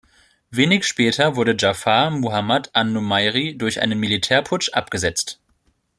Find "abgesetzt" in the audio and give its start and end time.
4.73-5.39